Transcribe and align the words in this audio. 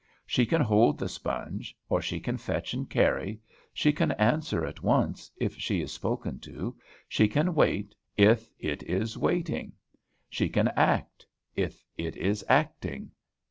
She 0.25 0.47
can 0.47 0.61
hold 0.61 0.97
the 0.97 1.07
sponge, 1.07 1.77
or 1.87 2.01
she 2.01 2.19
can 2.19 2.35
fetch 2.37 2.73
and 2.73 2.89
carry; 2.89 3.39
she 3.71 3.93
can 3.93 4.13
answer 4.13 4.65
at 4.65 4.81
once 4.81 5.29
if 5.37 5.55
she 5.57 5.79
is 5.79 5.93
spoken 5.93 6.39
to; 6.39 6.75
she 7.07 7.27
can 7.27 7.53
wait, 7.53 7.93
if 8.17 8.49
it 8.57 8.81
is 8.81 9.15
waiting; 9.15 9.73
she 10.27 10.49
can 10.49 10.69
act, 10.69 11.27
if 11.55 11.85
it 11.99 12.17
is 12.17 12.43
acting. 12.49 13.11